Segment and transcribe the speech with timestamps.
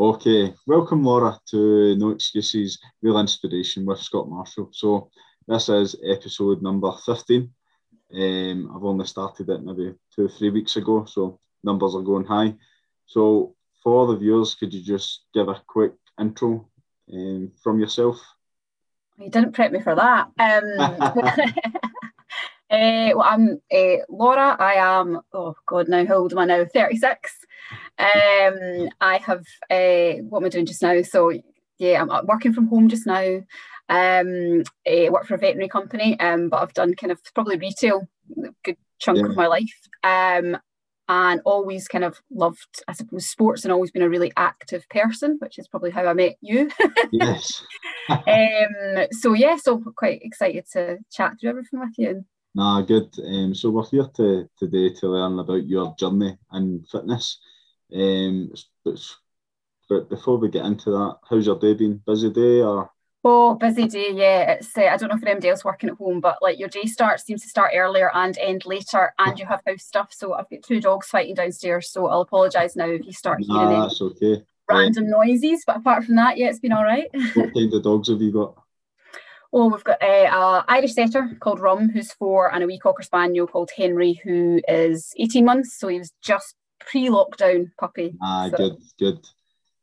[0.00, 4.68] Okay, welcome Laura to No Excuses, Real Inspiration with Scott Marshall.
[4.70, 5.10] So
[5.48, 7.50] this is episode number 15.
[8.14, 12.26] Um, I've only started it maybe two or three weeks ago, so numbers are going
[12.26, 12.54] high.
[13.06, 16.68] So for the viewers, could you just give a quick intro
[17.12, 18.20] um, from yourself?
[19.16, 20.28] You didn't prep me for that.
[20.38, 21.52] Um,
[22.70, 24.56] Uh, well, I'm uh, Laura.
[24.58, 26.66] I am, oh God, now how old am I now?
[26.72, 27.32] 36.
[27.98, 31.00] Um, I have, uh, what am I doing just now?
[31.02, 31.32] So,
[31.78, 33.40] yeah, I'm working from home just now.
[33.88, 38.06] Um, I work for a veterinary company, um, but I've done kind of probably retail
[38.44, 39.26] a good chunk yeah.
[39.26, 39.78] of my life.
[40.02, 40.58] Um,
[41.10, 45.38] and always kind of loved, I suppose, sports and always been a really active person,
[45.40, 46.70] which is probably how I met you.
[47.12, 47.62] yes.
[48.10, 52.26] um, so yeah, so quite excited to chat through everything with you.
[52.58, 53.14] Nah, good.
[53.24, 57.38] Um, so we're here to, today to learn about your journey in fitness.
[57.94, 58.50] Um,
[58.84, 58.98] but,
[59.88, 62.02] but before we get into that, how's your day been?
[62.04, 62.90] Busy day or?
[63.22, 64.54] Oh, busy day, yeah.
[64.54, 66.86] It's uh, I don't know if anybody else working at home, but like your day
[66.86, 70.12] starts seems to start earlier and end later, and you have house stuff.
[70.12, 73.68] So I've got two dogs fighting downstairs, so I'll apologise now if you start hearing
[73.68, 74.42] nah, that's okay.
[74.68, 75.62] random noises.
[75.64, 77.06] But apart from that, yeah, it's been all right.
[77.34, 78.56] what kind of dogs have you got?
[79.52, 83.02] Oh, we've got a, a, Irish setter called Rum, who's four, and a wee cocker
[83.02, 85.78] spaniel called Henry, who is 18 months.
[85.78, 88.14] So he was just pre-lockdown puppy.
[88.22, 88.56] Ah, so.
[88.56, 89.26] good, good.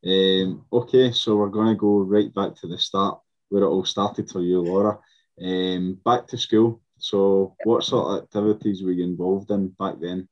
[0.04, 3.84] Um, okay, so we're going to go right back to the start where it all
[3.84, 4.98] started for you, Laura.
[5.42, 6.80] Um, back to school.
[6.98, 10.28] So, what sort of activities were you involved in back then?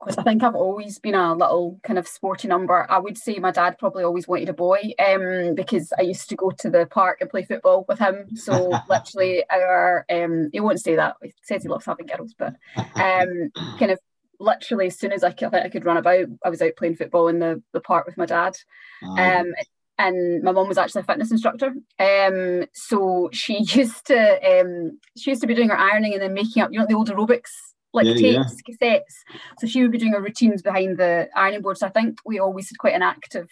[0.00, 2.86] Because I think I've always been a little kind of sporty number.
[2.88, 6.36] I would say my dad probably always wanted a boy um, because I used to
[6.36, 8.36] go to the park and play football with him.
[8.36, 11.16] So literally, our um, he won't say that.
[11.22, 13.98] He says he loves having girls, but um, kind of
[14.38, 17.26] literally as soon as I could, I could run about, I was out playing football
[17.26, 18.56] in the, the park with my dad.
[19.02, 19.52] Um,
[19.98, 21.74] and my mum was actually a fitness instructor.
[21.98, 26.34] Um, so she used to um, she used to be doing her ironing and then
[26.34, 27.50] making up, you know, the old aerobics
[27.98, 28.74] like yeah, tapes, yeah.
[28.74, 29.14] cassettes.
[29.58, 31.78] So she would be doing her routines behind the ironing board.
[31.78, 33.48] So I think we always had quite an active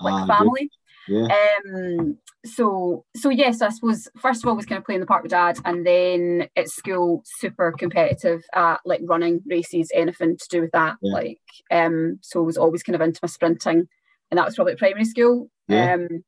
[0.00, 0.70] like ah, family.
[1.08, 1.28] Yeah.
[1.74, 5.22] Um so so yes, I suppose first of all was kind of playing the park
[5.22, 10.60] with dad and then at school super competitive at like running races, anything to do
[10.60, 10.96] with that.
[11.02, 11.12] Yeah.
[11.12, 11.40] Like
[11.70, 13.88] um so I was always kind of into my sprinting
[14.30, 15.50] and that was probably primary school.
[15.66, 15.94] Yeah.
[15.94, 16.24] Um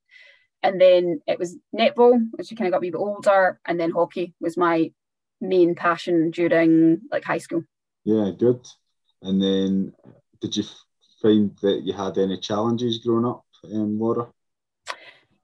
[0.63, 3.93] and then it was netball, which kind of got a wee bit older, and then
[3.93, 4.93] hockey was my
[5.41, 7.65] main passion during like high school.
[8.05, 8.67] Yeah, good.
[9.23, 9.93] And then,
[10.41, 10.65] did you
[11.21, 14.29] find that you had any challenges growing up, um, Laura?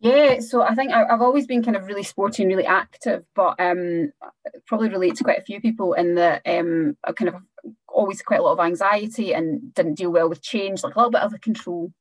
[0.00, 3.24] Yeah, so I think I, have always been kind of really sporty and really active,
[3.34, 4.12] but um,
[4.66, 7.36] probably relate to quite a few people in that um, I kind of
[7.88, 11.10] always quite a lot of anxiety and didn't deal well with change, like a little
[11.10, 11.92] bit of a control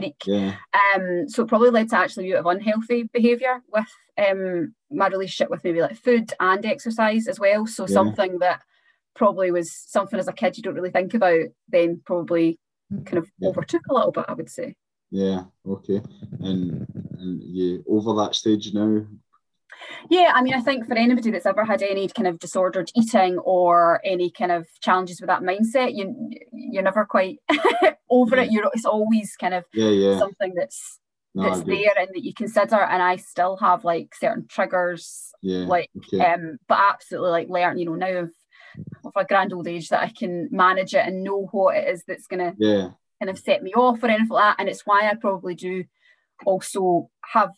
[0.00, 0.22] freak.
[0.26, 0.54] Yeah.
[0.94, 3.86] Um, so it probably led to actually a bit of unhealthy behaviour with
[4.18, 7.66] um, my relationship with maybe like food and exercise as well.
[7.66, 7.94] So yeah.
[7.94, 8.62] something that
[9.14, 12.58] probably was something as a kid you don't really think about, then probably
[13.04, 13.48] kind of yeah.
[13.48, 14.74] overtook a little bit, I would say.
[15.10, 16.00] Yeah, okay.
[16.40, 16.86] And
[17.18, 19.06] and you over that stage now?
[20.10, 23.38] Yeah, I mean, I think for anybody that's ever had any kind of disordered eating
[23.38, 27.38] or any kind of challenges with that mindset, you you're never quite
[28.10, 28.42] over yeah.
[28.42, 28.52] it.
[28.52, 30.18] You're it's always kind of yeah, yeah.
[30.18, 30.98] something that's
[31.34, 32.76] no, that's there and that you consider.
[32.76, 36.24] And I still have like certain triggers, yeah, like okay.
[36.24, 38.30] um, but absolutely like learn, you know, now of
[39.04, 42.04] of a grand old age that I can manage it and know what it is
[42.06, 44.60] that's gonna yeah kind of set me off or anything like that.
[44.60, 45.84] And it's why I probably do
[46.46, 47.50] also have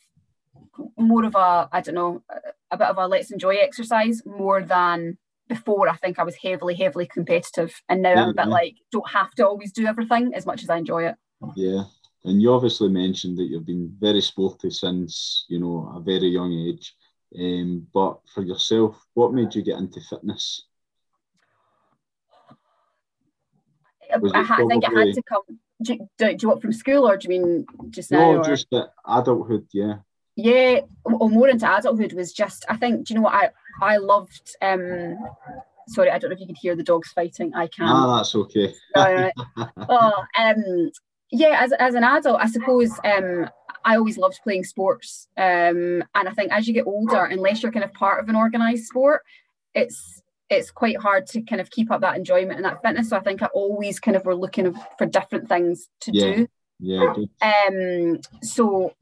[0.96, 2.22] more of a I don't know
[2.70, 5.88] a bit of a let's enjoy exercise more than before.
[5.88, 8.52] I think I was heavily heavily competitive, and now yeah, I'm a bit yeah.
[8.52, 11.16] like don't have to always do everything as much as I enjoy it.
[11.56, 11.84] Yeah,
[12.24, 16.52] and you obviously mentioned that you've been very sporty since you know a very young
[16.52, 16.94] age.
[17.38, 20.64] Um, but for yourself, what made you get into fitness?
[24.12, 25.42] I, I think it had to come.
[25.82, 28.32] Do, do, do, you want from school or do you mean just now?
[28.32, 28.44] No, or?
[28.44, 28.66] just
[29.06, 29.66] adulthood.
[29.72, 29.98] Yeah
[30.42, 33.50] yeah or more into adulthood was just i think do you know what i
[33.82, 35.16] i loved um
[35.88, 38.34] sorry i don't know if you can hear the dogs fighting i can ah that's
[38.34, 40.90] okay oh um
[41.30, 43.48] yeah as, as an adult i suppose um
[43.84, 45.28] I always loved playing sports.
[45.36, 48.36] Um, and I think as you get older, unless you're kind of part of an
[48.36, 49.22] organised sport,
[49.74, 53.08] it's it's quite hard to kind of keep up that enjoyment and that fitness.
[53.08, 56.34] So I think I always kind of were looking for different things to yeah.
[56.34, 56.48] do.
[56.80, 57.14] Yeah.
[57.42, 58.20] Um.
[58.42, 58.94] So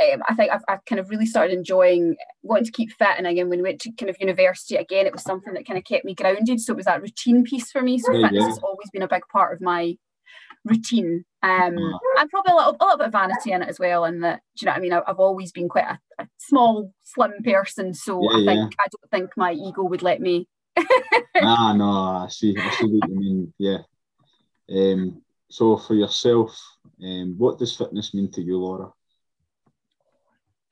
[0.00, 3.16] um, I think I've, I've, kind of really started enjoying wanting to keep fit.
[3.18, 5.78] And again, when we went to kind of university, again, it was something that kind
[5.78, 6.60] of kept me grounded.
[6.60, 7.98] So it was that routine piece for me.
[7.98, 8.48] So yeah, fitness yeah.
[8.48, 9.96] has always been a big part of my
[10.64, 11.24] routine.
[11.42, 11.76] Um,
[12.18, 14.04] and probably a little, a little bit of vanity in it as well.
[14.04, 14.92] And that, do you know what I mean?
[14.92, 18.74] I, have always been quite a, a, small, slim person, so yeah, I think.
[18.78, 20.46] I don't think my ego would let me.
[21.36, 23.54] ah, no, I see, I see what you mean.
[23.58, 23.78] Yeah.
[24.70, 26.58] Um, so for yourself,
[27.02, 28.92] um, what does fitness mean to you, Laura?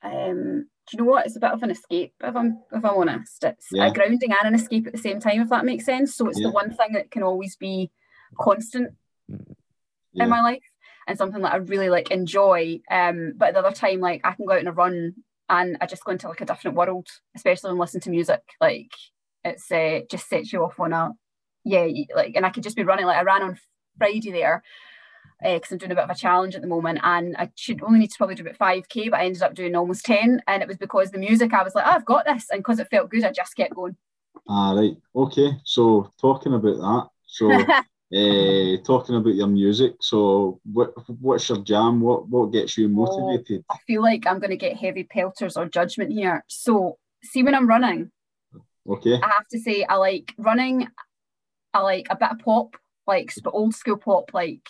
[0.09, 1.25] Um, do you know what?
[1.25, 3.43] It's a bit of an escape, if I'm if I'm honest.
[3.43, 3.87] It's yeah.
[3.87, 6.15] a grounding and an escape at the same time, if that makes sense.
[6.15, 6.47] So it's yeah.
[6.47, 7.91] the one thing that can always be
[8.39, 8.95] constant
[9.27, 10.23] yeah.
[10.23, 10.63] in my life
[11.07, 12.79] and something that I really like enjoy.
[12.89, 15.13] Um, but at the other time, like I can go out on a run
[15.47, 18.41] and I just go into like a different world, especially when listening to music.
[18.59, 18.91] Like
[19.43, 21.11] it's uh, just sets you off on a
[21.65, 23.05] yeah, like and I could just be running.
[23.05, 23.59] Like I ran on
[23.97, 24.63] Friday there
[25.41, 27.81] because uh, I'm doing a bit of a challenge at the moment and I should
[27.81, 30.61] only need to probably do about 5k but I ended up doing almost 10 and
[30.61, 32.89] it was because the music I was like oh, I've got this and because it
[32.89, 33.95] felt good I just kept going.
[34.47, 34.97] Ah right.
[35.15, 35.51] Okay.
[35.63, 42.01] So talking about that so uh, talking about your music so what what's your jam?
[42.01, 43.63] What what gets you motivated?
[43.69, 46.43] Oh, I feel like I'm going to get heavy pelters or judgment here.
[46.47, 48.11] So see when I'm running
[48.89, 49.15] okay.
[49.21, 50.87] I have to say I like running
[51.73, 52.75] I like a bit of pop
[53.07, 54.67] like old school pop like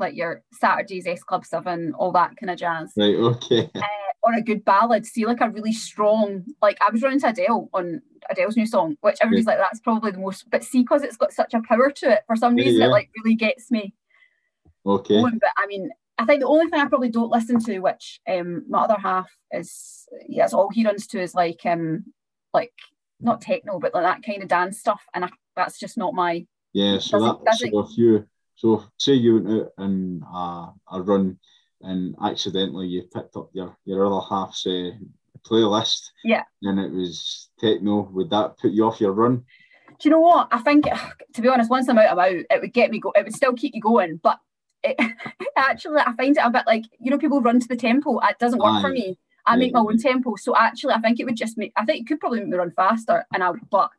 [0.00, 2.92] like your Saturdays, S Club 7, all that kind of jazz.
[2.96, 3.70] Right, okay.
[3.74, 3.80] Uh,
[4.22, 7.70] or a good ballad, see like a really strong, like I was running to Adele
[7.72, 9.52] on Adele's new song, which everybody's yeah.
[9.52, 12.22] like, that's probably the most, but see, because it's got such a power to it,
[12.26, 12.86] for some reason, yeah, yeah.
[12.86, 13.94] it like really gets me.
[14.84, 15.20] Okay.
[15.20, 15.38] Going.
[15.38, 18.64] But I mean, I think the only thing I probably don't listen to, which um
[18.68, 22.04] my other half is, yeah, that's all he runs to is like, um
[22.52, 22.72] like
[23.20, 26.46] not techno, but like that kind of dance stuff, and I, that's just not my.
[26.72, 28.26] Yeah, so that, that's if you
[28.60, 31.38] so say you went out and uh, a run
[31.80, 34.90] and accidentally you picked up your, your other half's uh,
[35.48, 36.10] playlist.
[36.24, 36.42] Yeah.
[36.60, 38.10] And it was techno.
[38.12, 39.36] Would that put you off your run?
[39.98, 40.48] Do you know what?
[40.52, 40.84] I think,
[41.34, 42.44] to be honest, once I'm out, I'm out.
[42.50, 43.12] It would get me go.
[43.16, 44.38] It would still keep you going, but
[44.84, 45.00] it,
[45.56, 48.18] actually, I find it a bit like you know, people run to the tempo.
[48.18, 48.82] It doesn't work Aye.
[48.82, 49.18] for me.
[49.46, 51.72] I yeah, make my own tempo, so actually, I think it would just make.
[51.76, 53.52] I think it could probably make me run faster, and I.
[53.70, 53.90] But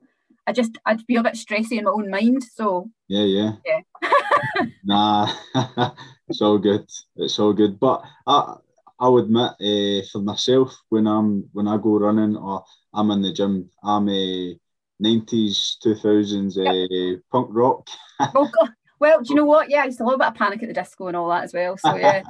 [0.51, 2.43] I just I'd be a bit stressy in my own mind.
[2.43, 4.65] So yeah, yeah, yeah.
[4.83, 5.33] nah,
[6.27, 6.85] it's all good.
[7.15, 7.79] It's all good.
[7.79, 8.55] But I
[8.99, 13.21] I would admit uh, for myself when I'm when I go running or I'm in
[13.21, 14.59] the gym, I'm a
[14.99, 17.87] nineties, two thousands uh, punk rock.
[18.19, 18.71] oh God.
[18.99, 19.69] Well, do you know what?
[19.69, 21.53] Yeah, I used a little bit of Panic at the Disco and all that as
[21.53, 21.77] well.
[21.77, 22.23] So yeah.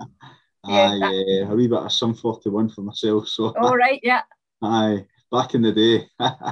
[0.67, 3.27] yeah, Aye, yeah, a wee bit of Sum 41 for myself.
[3.27, 4.21] So all right, yeah.
[4.61, 6.07] Aye, back in the day.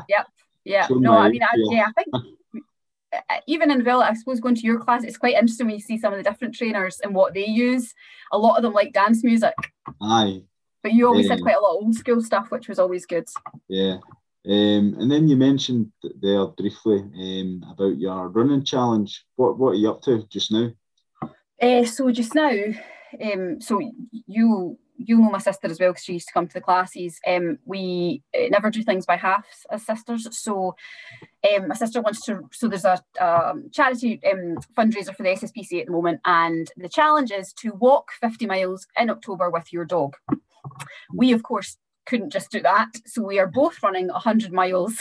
[0.09, 0.25] yep.
[0.65, 2.25] Yeah, no, I mean, I, yeah, I think
[3.47, 5.97] even in Villa, I suppose going to your class, it's quite interesting when you see
[5.97, 7.93] some of the different trainers and what they use.
[8.31, 9.55] A lot of them like dance music.
[10.01, 10.43] Aye.
[10.83, 13.27] But you always had quite a lot of old school stuff, which was always good.
[13.67, 13.97] Yeah.
[14.45, 15.91] Um, and then you mentioned
[16.21, 19.25] there briefly um, about your running challenge.
[19.35, 20.69] What what are you up to just now?
[21.61, 22.53] Uh, so just now,
[23.21, 23.81] um, so
[24.27, 27.19] you you know my sister as well because she used to come to the classes.
[27.25, 30.27] Um, we uh, never do things by halves as sisters.
[30.37, 30.75] So,
[31.55, 32.41] um, my sister wants to.
[32.51, 36.89] So there's a um, charity um, fundraiser for the SSPCA at the moment, and the
[36.89, 40.15] challenge is to walk 50 miles in October with your dog.
[41.13, 44.99] We of course couldn't just do that, so we are both running 100 miles.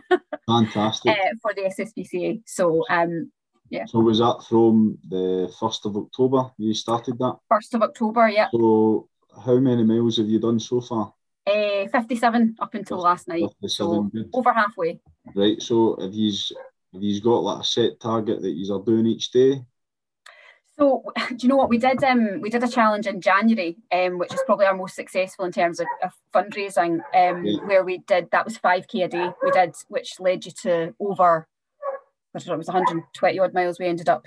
[0.46, 2.42] Fantastic uh, for the SSPCA.
[2.46, 3.32] So, um,
[3.70, 3.84] yeah.
[3.86, 7.36] So was that from the first of October you started that?
[7.48, 8.48] First of October, yeah.
[8.52, 9.08] So
[9.44, 11.14] how many miles have you done so far?
[11.46, 13.44] Uh, 57 up until last night.
[13.66, 15.00] So over halfway.
[15.34, 15.60] Right.
[15.60, 16.32] So have you
[16.92, 19.62] have you got like a set target that you are doing each day?
[20.78, 22.02] So do you know what we did?
[22.04, 25.52] Um, we did a challenge in January, um, which is probably our most successful in
[25.52, 27.00] terms of, of fundraising.
[27.14, 27.60] Um, yeah.
[27.64, 29.30] where we did that was five k a day.
[29.42, 31.46] We did, which led you to over.
[32.34, 33.80] I don't know, it was 120 odd miles.
[33.80, 34.24] We ended up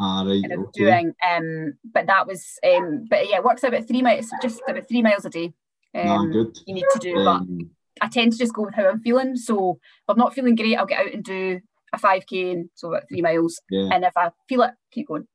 [0.00, 0.40] Ah, right.
[0.40, 0.84] Kind of okay.
[0.84, 1.14] doing.
[1.30, 4.88] Um, but that was, um, but yeah, it works out about three miles, just about
[4.88, 5.52] three miles a day.
[5.94, 6.58] Um, nah, good.
[6.66, 7.58] You need to do, um,
[7.98, 9.36] but I tend to just go with how I'm feeling.
[9.36, 11.60] So if I'm not feeling great, I'll get out and do
[11.92, 13.60] a 5k and so about three miles.
[13.70, 13.90] Yeah.
[13.92, 15.26] And if I feel it, keep going.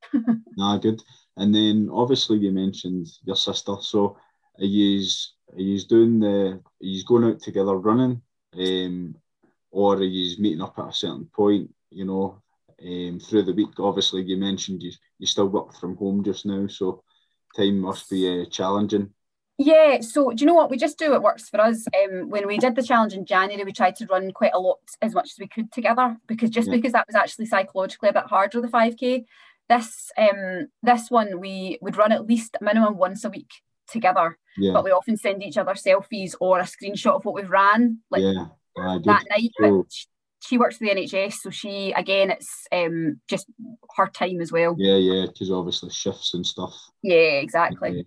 [0.58, 1.02] nah, good.
[1.38, 3.76] And then obviously you mentioned your sister.
[3.82, 4.18] So
[4.58, 5.06] are you
[5.54, 8.22] are you doing the are you going out together running,
[8.58, 9.16] um,
[9.70, 11.70] or are you meeting up at a certain point?
[11.92, 12.42] You know,
[12.86, 13.80] um, through the week.
[13.80, 17.04] Obviously, you mentioned you, you still work from home just now, so
[17.56, 19.12] time must be uh, challenging.
[19.58, 20.70] Yeah, so do you know what?
[20.70, 21.86] We just do what works for us.
[21.88, 24.80] Um, when we did the challenge in January, we tried to run quite a lot
[25.02, 26.76] as much as we could together because just yeah.
[26.76, 29.24] because that was actually psychologically a bit harder, the 5k.
[29.70, 33.50] This um this one we would run at least minimum once a week
[33.88, 34.38] together.
[34.58, 34.74] Yeah.
[34.74, 38.24] But we often send each other selfies or a screenshot of what we've ran like
[38.24, 38.48] yeah.
[38.76, 39.52] that night.
[39.58, 39.88] So,
[40.48, 43.48] she works for the NHS, so she again, it's um, just
[43.98, 44.76] her time as well.
[44.78, 46.74] Yeah, yeah, because obviously shifts and stuff.
[47.02, 48.06] Yeah, exactly.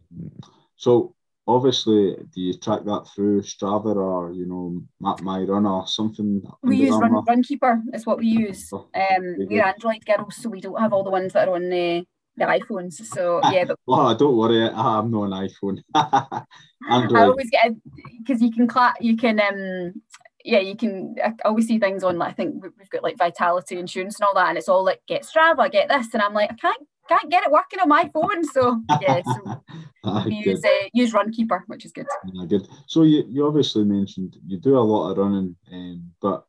[0.77, 1.15] So
[1.47, 6.43] obviously, do you track that through Strava or you know Map My Run or something?
[6.63, 7.25] We use Run?
[7.25, 7.83] Runkeeper.
[7.93, 8.71] Is what we use.
[8.73, 9.65] Um, we're.
[9.65, 12.05] Android girls, so we don't have all the ones that are on the
[12.37, 12.95] the iPhones.
[12.95, 15.83] So yeah, but Oh, don't worry, I'm not an iPhone.
[15.95, 17.73] I always get
[18.19, 20.03] because you can cla- you can um
[20.49, 23.19] yeah you can I always see things on like I think we- we've got like
[23.19, 26.35] vitality insurance and all that and it's all like get Strava get this and I'm
[26.35, 29.61] like I can't can't get it working on my phone so yeah so
[30.05, 32.69] Ah, we use uh, use Runkeeper which is good Yeah, good.
[32.87, 36.47] So you, you obviously mentioned you do a lot of running, um, but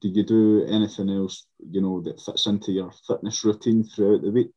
[0.00, 4.30] do you do anything else, you know, that fits into your fitness routine throughout the
[4.30, 4.50] week?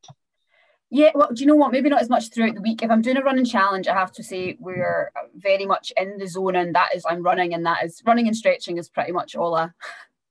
[0.93, 3.01] Yeah well do you know what maybe not as much throughout the week if I'm
[3.01, 6.73] doing a running challenge I have to say we're very much in the zone and
[6.75, 9.69] that is I'm running and that is running and stretching is pretty much all I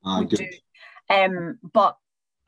[0.04, 0.38] Ah, would good.
[0.38, 1.14] do.
[1.14, 1.96] Um, but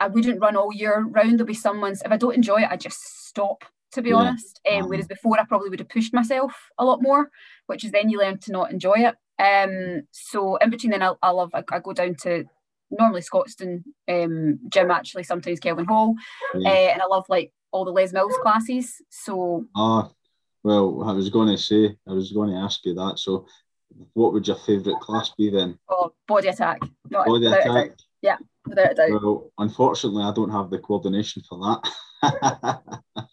[0.01, 1.39] I wouldn't run all year round.
[1.39, 3.65] There'll be some months if I don't enjoy it, I just stop.
[3.93, 4.17] To be Yeah.
[4.17, 4.87] honest, um, Uh-huh.
[4.89, 7.31] whereas before I probably would have pushed myself a lot more,
[7.67, 9.15] which is then you learn to not enjoy it.
[9.41, 12.45] Um, so in between then I, I love I, I go down to
[12.91, 16.17] normally Scotstoun um, gym actually sometimes Kelvin Hall,
[16.57, 16.71] Yeah.
[16.71, 19.03] uh, and I love like all the Les Mills classes.
[19.11, 20.09] So Ah,
[20.63, 23.19] well, I was going to say, I was going to ask you that.
[23.19, 23.47] So,
[24.15, 25.79] what would your favourite class be then?
[25.91, 27.77] oh, body attack, not Body without a doubt.
[27.77, 28.39] attack.
[28.67, 29.11] Without a doubt.
[29.11, 31.59] Well, unfortunately, I don't have the coordination for
[32.23, 33.01] that.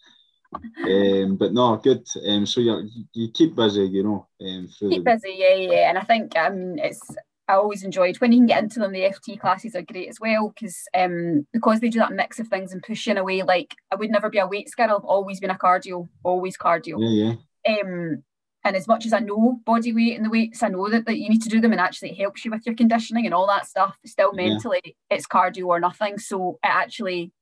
[0.52, 2.06] um, but no, good.
[2.28, 5.88] Um, so you you keep busy, you know, um, keep the busy, yeah, yeah.
[5.88, 7.16] And I think um, it's
[7.48, 8.92] I always enjoyed when you can get into them.
[8.92, 12.48] The FT classes are great as well because um, because they do that mix of
[12.48, 13.42] things and push you in a way.
[13.42, 14.96] Like I would never be a weights girl.
[14.96, 16.96] I've always been a cardio, always cardio.
[16.98, 17.34] yeah,
[17.66, 17.80] yeah.
[17.80, 18.22] Um,
[18.64, 21.18] and as much as I know body weight and the weights, I know that, that
[21.18, 23.48] you need to do them and actually it helps you with your conditioning and all
[23.48, 23.96] that stuff.
[24.06, 24.50] Still Yeah.
[24.50, 26.18] mentally, it's cardio or nothing.
[26.18, 27.32] So it actually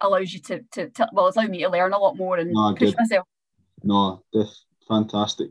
[0.00, 2.56] allows you to, to, to well, it's allowed me to learn a lot more and
[2.56, 2.98] Ah, push good.
[2.98, 3.26] myself.
[3.82, 5.50] No, that's fantastic.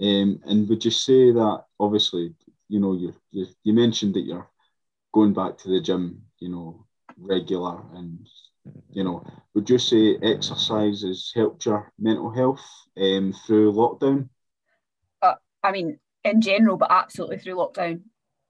[0.00, 2.32] Um, and would you say that obviously,
[2.68, 4.48] you know, you, you you mentioned that you're
[5.12, 8.26] going back to the gym, you know, regular, and
[8.90, 12.64] you know, would you say exercise has helped your mental health
[12.96, 14.28] um, through lockdown?
[15.62, 18.02] I mean, in general, but absolutely through lockdown,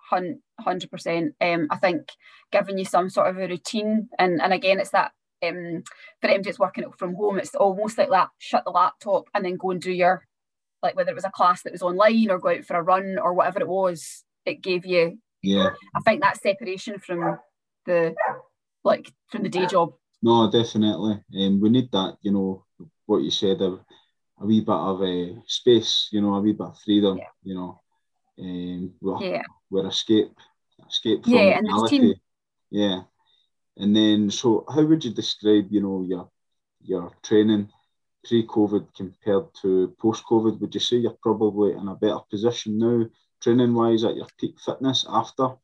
[0.08, 1.34] hundred percent.
[1.40, 2.10] Um, I think
[2.52, 5.84] giving you some sort of a routine, and and again, it's that um
[6.20, 7.38] for them just working from home.
[7.38, 8.28] It's almost like that.
[8.38, 10.26] Shut the laptop and then go and do your
[10.82, 13.18] like whether it was a class that was online or go out for a run
[13.18, 14.24] or whatever it was.
[14.44, 15.18] It gave you.
[15.42, 17.38] Yeah, I think that separation from
[17.86, 18.14] the
[18.84, 19.94] like from the day job.
[20.22, 21.20] no, definitely.
[21.38, 22.64] Um, we need that, you know,
[23.06, 23.78] what you said, a,
[24.40, 27.24] a wee bit of a space, you know, a wee bit of freedom, Yeah.
[27.44, 27.80] you know.
[28.40, 30.32] Um, we're, Yeah, we're escape,
[30.88, 31.98] escape from Yeah, and the reality.
[32.00, 32.20] routine.
[32.70, 33.00] Yeah,
[33.76, 36.30] and then so how would you describe, you know, your
[36.82, 37.70] your training
[38.28, 40.60] pre-COVID compared to post-COVID?
[40.60, 43.06] Would you say you're probably in a better position now,
[43.42, 45.56] training-wise, at your peak fitness after?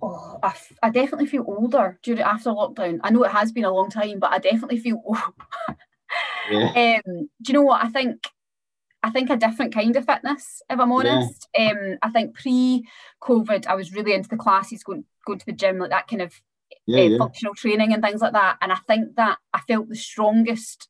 [0.00, 3.00] Oh, I, f- I definitely feel older during after lockdown.
[3.02, 5.16] I know it has been a long time, but I definitely feel old.
[6.44, 7.02] Yeah, um,
[7.40, 8.22] do you know what I think?
[9.02, 11.18] I think a different kind of fitness, if I'm Yeah.
[11.20, 11.48] honest.
[11.58, 15.78] Um, I think pre-COVID, I was really into the classes, going going to the gym,
[15.78, 16.34] like that kind of
[16.86, 18.58] yeah, uh, yeah, functional training and things like that.
[18.62, 20.88] And I think that I felt the strongest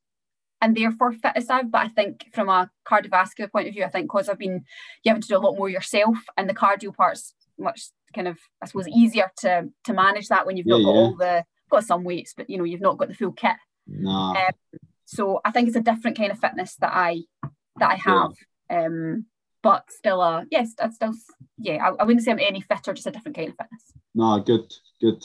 [0.62, 1.70] and therefore fittest I've.
[1.70, 4.64] But I think from a cardiovascular point of view, I think because I've been
[5.02, 8.38] you having to do a lot more yourself, and the cardio part's much kind of
[8.62, 11.00] I suppose easier to to manage that when you've not got yeah.
[11.00, 13.56] all the got some weights, but you know you've not got the full kit.
[13.86, 17.22] nah, Um, So I think it's a different kind of fitness that I
[17.78, 18.28] that I Yeah.
[18.28, 18.32] have.
[18.70, 19.26] Um,
[19.62, 21.12] but still, uh, yes, I'd still,
[21.58, 23.92] yeah, I, I wouldn't say I'm any fitter, just a different kind of fitness.
[24.12, 25.22] No, good, good.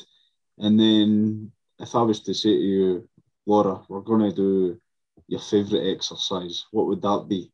[0.59, 3.09] And then if I was to say to you,
[3.47, 4.79] Laura, we're going to do
[5.27, 7.51] your favourite exercise, what would that be?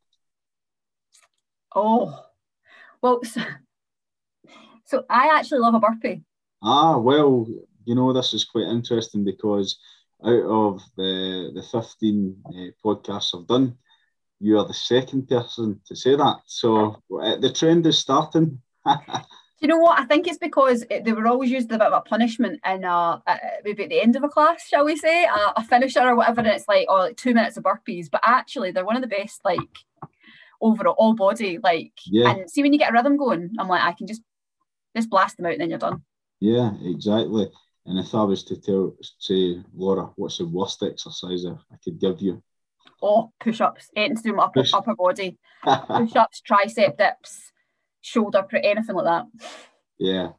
[1.75, 2.23] Oh,
[3.01, 3.41] well, so,
[4.85, 6.23] so I actually love a burpee.
[6.61, 7.47] Ah, well,
[7.85, 9.77] you know, this is quite interesting because
[10.23, 12.51] out of the the 15 uh,
[12.85, 13.77] podcasts I've done,
[14.39, 16.41] you are the second person to say that.
[16.45, 18.61] So uh, the trend is starting.
[19.63, 19.97] You know what?
[19.97, 22.59] I think it's because it, they were always used as a bit of a punishment
[22.65, 25.63] in uh, uh, maybe at the end of a class, shall we say, a, a
[25.63, 26.41] finisher or whatever.
[26.41, 28.11] And it's like, oh, like two minutes of burpees.
[28.11, 29.59] But actually, they're one of the best, like,
[30.59, 31.59] overall, all body.
[31.63, 32.31] Like, Yeah.
[32.31, 34.21] and see, when you get a rhythm going, I'm like, I can just
[34.97, 36.03] just blast them out and then you're done.
[36.41, 37.49] yeah, exactly.
[37.85, 42.19] And if I was to tell, say, Laura, what's the worst exercise I, could give
[42.21, 42.43] you?
[43.01, 45.37] Oh, push ups, anything to do with my upper, upper body.
[45.63, 47.52] Push ups, tricep dips,
[48.03, 49.25] shoulder, anything like that.
[49.97, 50.29] yeah.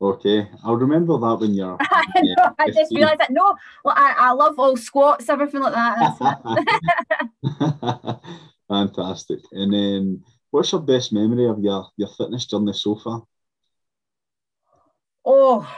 [0.00, 1.76] Okay, I'll remember that when you're.
[1.80, 3.32] I, know, I just realised that.
[3.32, 6.20] No, well, I, I love all squats, everything like that.
[8.68, 9.40] Fantastic.
[9.50, 13.24] And then, what's your best memory of your, your fitness journey so far?
[15.24, 15.68] Oh,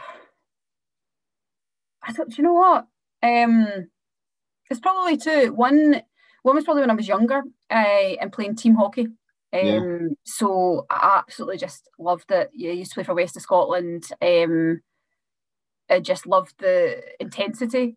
[2.02, 2.86] I thought, you know what?
[3.22, 3.88] Um,
[4.70, 5.54] it's probably two.
[5.54, 6.02] One,
[6.42, 9.08] one was probably when I was younger uh, and playing team hockey.
[9.52, 9.98] Um, yeah.
[10.24, 12.50] So I absolutely just loved it.
[12.54, 14.04] Yeah, I used to play for West of Scotland.
[14.22, 14.80] Um,
[15.90, 17.96] I just loved the intensity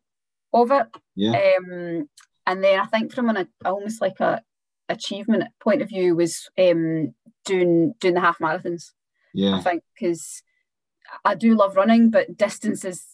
[0.51, 0.87] of it.
[1.15, 1.31] Yeah.
[1.31, 2.09] Um,
[2.45, 4.41] and then I think from an almost like a
[4.89, 7.13] achievement point of view was um,
[7.45, 8.91] doing doing the half marathons.
[9.33, 9.55] Yeah.
[9.55, 10.41] I think because
[11.23, 13.05] I do love running, but distances.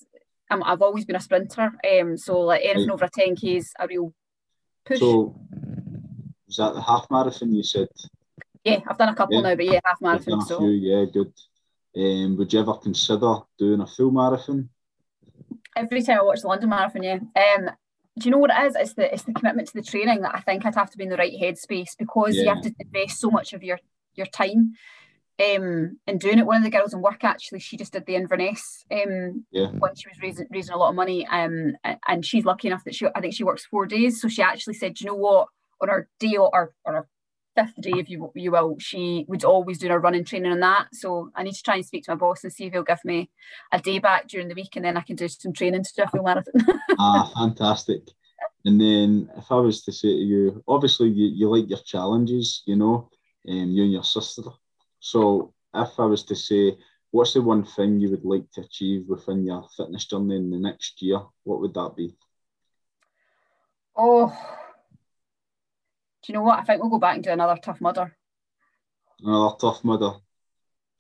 [0.49, 1.71] i have always been a sprinter.
[1.89, 2.93] Um, so like anything right.
[2.93, 4.13] over a ten k is a real
[4.85, 4.99] push.
[4.99, 5.35] So
[6.47, 7.89] was that the half marathon you said?
[8.63, 9.49] Yeah, I've done a couple yeah.
[9.49, 10.41] now, but yeah, half marathon.
[10.41, 11.33] So few, yeah, good.
[11.95, 14.69] Um, would you ever consider doing a full marathon?
[15.75, 17.19] Every time I watch the London Marathon, yeah.
[17.35, 17.69] Um,
[18.17, 18.75] do you know what it is?
[18.75, 21.05] It's the it's the commitment to the training that I think I'd have to be
[21.05, 22.43] in the right headspace because yeah.
[22.43, 23.79] you have to invest so much of your
[24.15, 24.73] your time
[25.39, 26.45] um, in doing it.
[26.45, 29.67] One of the girls in work actually, she just did the Inverness um, yeah.
[29.67, 31.25] when she was raising raising a lot of money.
[31.27, 31.73] Um,
[32.07, 34.21] and she's lucky enough that she I think she works four days.
[34.21, 35.47] So she actually said, you know what,
[35.81, 37.07] on her day or or her
[37.55, 40.87] fifth day, if you you will, she would always do her running training on that.
[40.93, 43.03] So I need to try and speak to my boss and see if he'll give
[43.03, 43.29] me
[43.71, 46.03] a day back during the week, and then I can do some training to do
[46.03, 46.53] a full marathon.
[46.99, 48.01] ah, fantastic!
[48.65, 52.63] And then if I was to say to you, obviously you, you like your challenges,
[52.65, 53.09] you know,
[53.47, 54.43] um, you and your sister.
[54.99, 56.77] So if I was to say,
[57.11, 60.59] what's the one thing you would like to achieve within your fitness journey in the
[60.59, 61.21] next year?
[61.43, 62.15] What would that be?
[63.95, 64.35] Oh,
[66.29, 66.59] you know what?
[66.59, 68.15] I think we'll go back and do another Tough Mudder.
[69.21, 70.11] Another Tough Mudder.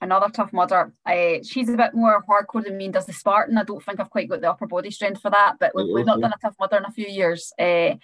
[0.01, 0.93] Another Tough Mudder.
[1.05, 3.57] Uh, she's a bit more hardcore than me and does the Spartan.
[3.57, 6.05] I don't think I've quite got the upper body strength for that, but we've, we've
[6.05, 7.53] not done a Tough Mudder in a few years.
[7.59, 7.95] Uh,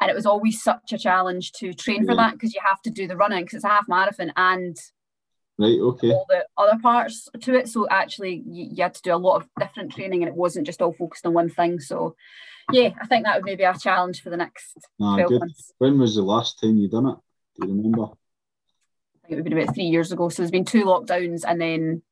[0.00, 2.10] and it was always such a challenge to train yeah.
[2.10, 4.78] for that because you have to do the running because it's a half marathon and
[5.60, 9.14] right okay all the other parts to it so actually you, you, had to do
[9.14, 12.14] a lot of different training and it wasn't just all focused on one thing so
[12.72, 15.40] yeah, I think that would maybe a challenge for the next ah, 12 good.
[15.40, 15.72] months.
[15.78, 17.16] When was the last time you done it?
[17.60, 18.04] Do you remember?
[18.04, 18.14] I think
[19.24, 20.28] it would have been about three years ago.
[20.28, 22.02] So there's been two lockdowns and then,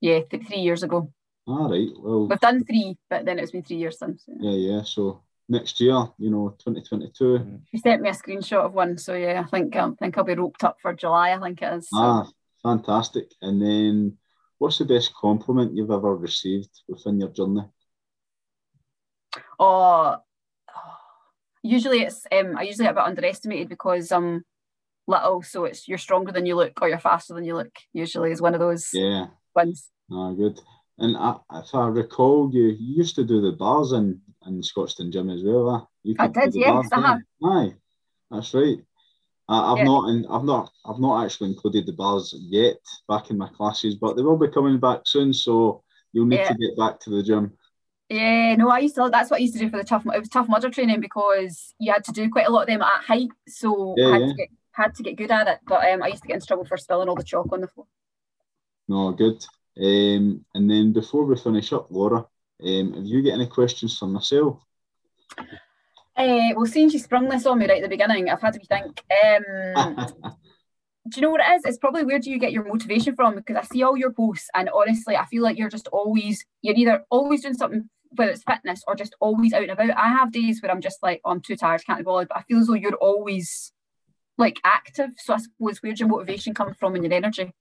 [0.00, 1.12] yeah, th- three years ago.
[1.46, 1.88] All right.
[1.98, 4.24] Well, we've done three, but then it's been three years since.
[4.26, 4.76] Yeah, yeah.
[4.76, 4.82] yeah.
[4.82, 7.60] So next year, you know, 2022.
[7.70, 8.96] You sent me a screenshot of one.
[8.98, 11.32] So yeah, I think um, I think I'll be roped up for July.
[11.32, 11.88] I think it is.
[11.90, 11.98] So.
[11.98, 12.26] Ah,
[12.64, 13.30] fantastic.
[13.40, 14.18] And then,
[14.58, 17.62] what's the best compliment you've ever received within your journey?
[19.58, 20.20] or
[21.62, 24.44] usually it's um, I usually get a bit underestimated because I'm
[25.06, 27.72] little, so it's you're stronger than you look or you're faster than you look.
[27.92, 29.88] Usually is one of those yeah ones.
[30.10, 30.60] Oh, good.
[30.98, 35.12] And I, if I recall, you, you used to do the bars in, in Scotstoun
[35.12, 35.68] Gym as well.
[35.68, 35.80] Uh?
[36.04, 37.18] You I did, yes, I have.
[37.42, 37.74] Aye,
[38.30, 38.78] that's right.
[39.48, 39.84] I, I've yeah.
[39.84, 42.76] not, in, I've not, I've not actually included the bars yet
[43.08, 45.32] back in my classes, but they will be coming back soon.
[45.32, 46.48] So you'll need yeah.
[46.48, 47.52] to get back to the gym.
[48.08, 49.08] Yeah, no, I used to.
[49.10, 50.04] That's what I used to do for the tough.
[50.06, 52.82] It was Tough Mudder training because you had to do quite a lot of them
[52.82, 54.26] at height, so yeah, I had yeah.
[54.26, 55.58] to get had to get good at it.
[55.66, 57.68] But um, I used to get in trouble for spilling all the chalk on the
[57.68, 57.86] floor.
[58.88, 59.42] No, good.
[59.76, 62.26] Um, and then before we finish up, Laura,
[62.62, 64.60] um, have you got any questions for myself?
[66.16, 68.60] Uh, well, since you sprung this on me right at the beginning, I've had to
[68.60, 69.02] think.
[69.24, 70.06] Um,
[71.08, 71.64] do you know what it is?
[71.64, 73.34] It's probably where do you get your motivation from?
[73.34, 76.76] Because I see all your posts, and honestly, I feel like you're just always you're
[76.76, 79.90] either always doing something, whether it's fitness or just always out and about.
[79.96, 82.28] I have days where I'm just like, oh, I'm too tired, can't be bothered.
[82.28, 83.72] But I feel as though you're always
[84.38, 85.10] like active.
[85.18, 87.52] So I suppose where's your motivation come from and your energy?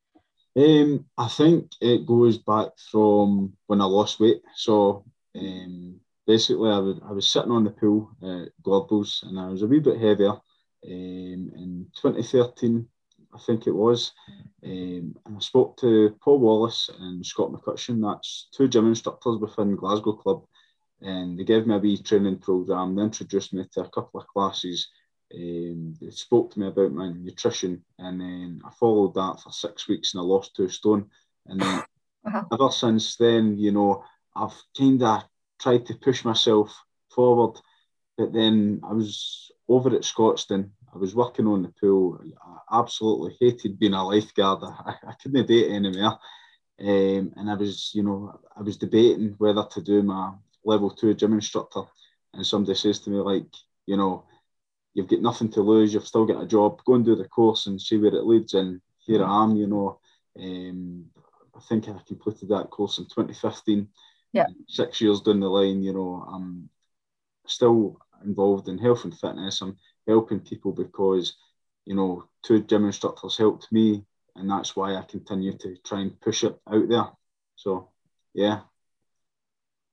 [0.55, 4.41] Um, I think it goes back from when I lost weight.
[4.55, 9.47] So um, basically, I, would, I was sitting on the pool at Gorbals and I
[9.47, 10.33] was a wee bit heavier.
[10.85, 12.87] Um, in 2013,
[13.33, 14.11] I think it was.
[14.63, 19.75] Um, and I spoke to Paul Wallace and Scott McCutcheon, that's two gym instructors within
[19.75, 20.45] Glasgow Club.
[21.01, 22.95] And they gave me a wee training programme.
[22.95, 24.87] They introduced me to a couple of classes.
[25.33, 29.87] Um, they spoke to me about my nutrition, and then I followed that for six
[29.87, 31.09] weeks and I lost two stone.
[31.47, 31.83] And then
[32.25, 32.43] uh-huh.
[32.53, 34.03] ever since then, you know,
[34.35, 35.23] I've kind of
[35.63, 36.69] tried to push myself
[37.15, 37.59] forward.
[38.17, 42.19] But then I was over at Scotstoun I was working on the pool.
[42.71, 44.59] I absolutely hated being a lifeguard.
[44.63, 46.19] I, I couldn't date anymore.
[46.79, 51.13] Um, and I was, you know, I was debating whether to do my level two
[51.15, 51.81] gym instructor.
[52.33, 53.47] And somebody says to me, like,
[53.85, 54.25] you know,
[54.93, 55.93] you've got nothing to lose.
[55.93, 56.81] You've still got a job.
[56.85, 58.53] Go and do the course and see where it leads.
[58.53, 59.99] And here I am, you know,
[60.39, 61.05] um,
[61.55, 63.87] I think I completed that course in 2015.
[64.33, 64.47] Yeah.
[64.67, 66.69] Six years down the line, you know, I'm
[67.45, 69.61] still involved in health and fitness.
[69.61, 71.35] I'm helping people because,
[71.85, 74.03] you know, two gym instructors helped me,
[74.35, 77.07] and that's why I continue to try and push it out there.
[77.55, 77.89] So,
[78.33, 78.61] yeah.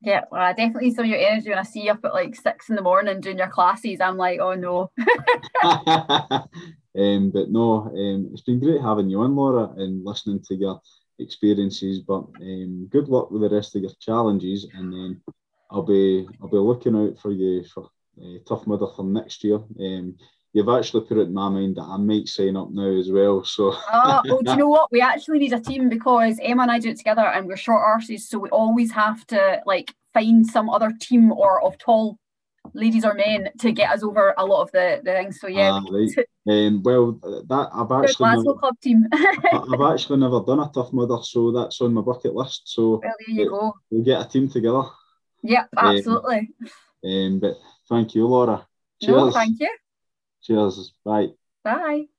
[0.02, 2.34] Yeah, well, I definitely some of your energy when I see you up at like
[2.34, 4.00] six in the morning doing your classes.
[4.00, 4.90] I'm like, oh no.
[5.62, 10.80] um, but no, um, it's been great having you on, Laura, and listening to your
[11.20, 12.00] experiences.
[12.00, 15.20] But um, good luck with the rest of your challenges, and then
[15.70, 17.88] I'll be I'll be looking out for you for
[18.20, 19.56] uh, Tough Mudder for next year.
[19.56, 20.16] Um,
[20.52, 23.44] you've actually put it in my mind that I might sign up now as well.
[23.44, 23.74] So.
[23.92, 24.90] oh, well, do you know what?
[24.90, 27.82] We actually need a team because Emma and I do it together, and we're short
[27.82, 32.18] arses, so we always have to like find some other team or of tall
[32.74, 35.40] ladies or men to get us over a lot of the, the things.
[35.40, 35.70] So yeah.
[35.72, 36.26] Ah, right.
[36.48, 37.12] um, well,
[37.48, 39.06] that I've actually Glasgow never, club team.
[39.12, 42.62] I've actually never done a Tough Mudder, so that's on my bucket list.
[42.66, 43.74] So well, there you go.
[43.90, 44.82] We'll get a team together.
[45.42, 46.50] Yep, absolutely.
[47.04, 47.54] Um, um, but
[47.88, 48.66] thank you, Laura.
[49.02, 49.16] Cheers.
[49.16, 49.74] No, thank you.
[50.42, 50.92] Cheers.
[51.04, 51.28] Bye.
[51.64, 52.09] Bye.